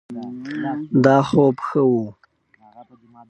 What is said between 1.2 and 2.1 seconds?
خوب ښه ؤ